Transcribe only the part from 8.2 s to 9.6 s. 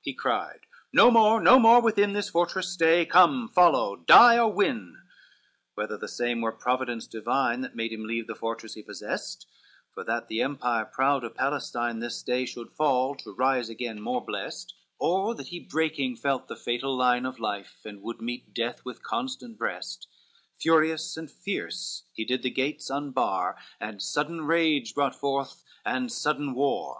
the fortress he possessed,